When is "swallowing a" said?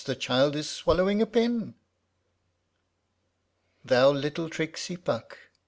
0.67-1.27